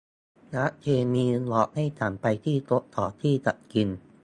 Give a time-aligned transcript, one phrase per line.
[0.53, 3.87] นักเคมีบอกให้ฉันไปที่โต๊ะก่อนที่จะกิน